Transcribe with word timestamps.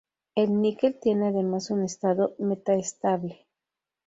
El 0.33 0.59
níquel 0.59 0.99
tiene 0.99 1.27
además 1.27 1.69
un 1.69 1.83
estado 1.83 2.33
metaestable. 2.39 3.45